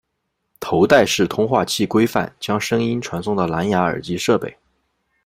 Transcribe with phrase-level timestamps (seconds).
[0.59, 4.57] 头戴式通话器规范将声音传送到蓝芽耳机设备。